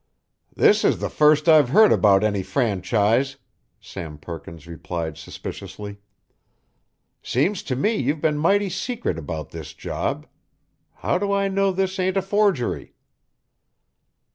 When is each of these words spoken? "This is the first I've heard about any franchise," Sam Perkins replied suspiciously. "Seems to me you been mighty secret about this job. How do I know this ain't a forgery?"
"This 0.55 0.83
is 0.83 0.97
the 0.97 1.11
first 1.11 1.47
I've 1.47 1.69
heard 1.69 1.91
about 1.91 2.23
any 2.23 2.41
franchise," 2.41 3.37
Sam 3.79 4.17
Perkins 4.17 4.65
replied 4.65 5.15
suspiciously. 5.15 5.97
"Seems 7.21 7.61
to 7.61 7.75
me 7.75 7.97
you 7.97 8.15
been 8.15 8.39
mighty 8.39 8.71
secret 8.71 9.19
about 9.19 9.51
this 9.51 9.75
job. 9.75 10.25
How 11.05 11.19
do 11.19 11.31
I 11.31 11.49
know 11.49 11.71
this 11.71 11.99
ain't 11.99 12.17
a 12.17 12.23
forgery?" 12.23 12.95